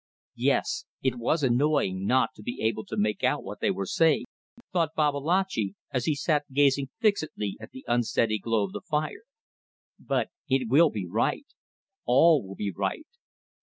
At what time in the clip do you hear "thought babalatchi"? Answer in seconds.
4.73-5.75